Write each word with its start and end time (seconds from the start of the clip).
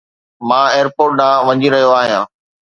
مان 0.47 0.65
ايئرپورٽ 0.75 1.11
ڏانهن 1.21 1.43
وڃي 1.49 1.67
رهيو 1.77 1.95
آهيان 2.01 2.23